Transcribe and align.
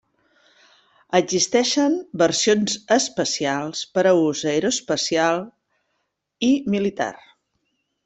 Existeixen 1.19 1.97
versions 2.21 2.79
especials 2.97 3.85
per 3.99 4.07
a 4.13 4.17
ús 4.25 4.43
aeroespacial 4.55 5.41
i 6.53 6.55
militar. 6.79 7.13